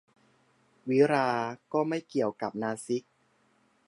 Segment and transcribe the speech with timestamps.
[0.89, 3.03] วิฬาร์ก็ไม่เกี่ยวกับนาสิก